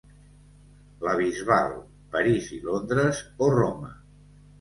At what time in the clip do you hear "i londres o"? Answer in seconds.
2.57-3.51